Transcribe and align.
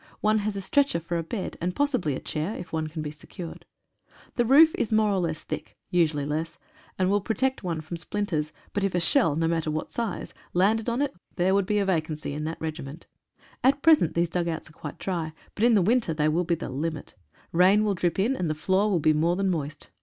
One 0.19 0.39
has 0.39 0.55
a 0.55 0.61
stretcher 0.61 0.99
for 0.99 1.19
a 1.19 1.21
bed, 1.21 1.57
and 1.61 1.75
possibly 1.75 2.15
a 2.15 2.19
chair, 2.19 2.55
if 2.55 2.73
one 2.73 2.87
can 2.87 3.03
be 3.03 3.11
secured. 3.11 3.65
The 4.35 4.45
roof 4.45 4.73
is 4.73 4.91
more 4.91 5.11
or 5.11 5.19
less 5.19 5.43
thick, 5.43 5.77
usually 5.91 6.25
less, 6.25 6.57
and 6.97 7.07
will 7.07 7.21
protect 7.21 7.61
one 7.63 7.81
from 7.81 7.97
splinters; 7.97 8.51
but 8.73 8.83
if 8.83 8.95
a 8.95 8.99
shell, 8.99 9.35
no 9.35 9.47
matter 9.47 9.69
what 9.69 9.91
size, 9.91 10.33
landed 10.55 10.89
on 10.89 11.03
it, 11.03 11.13
there 11.35 11.53
would 11.53 11.67
be 11.67 11.77
a 11.77 11.85
vacancy 11.85 12.33
in 12.33 12.45
that 12.45 12.59
regiment. 12.59 13.05
At 13.63 13.75
116 13.85 13.85
AMBULANCE 13.85 13.85
METHODS 13.85 13.85
present 13.85 14.13
these 14.15 14.29
dugouts 14.29 14.69
are 14.69 14.81
quite 14.81 14.97
dry, 14.97 15.33
but 15.53 15.63
in 15.63 15.83
winter 15.85 16.15
they 16.15 16.27
will 16.29 16.45
be 16.45 16.55
the 16.55 16.69
limit. 16.69 17.15
Rain 17.51 17.83
will 17.83 17.93
drip 17.93 18.17
in, 18.17 18.35
and 18.35 18.49
the 18.49 18.55
floor 18.55 18.89
will 18.89 18.99
be 18.99 19.13
more 19.13 19.35
than 19.35 19.51
moist. 19.51 19.91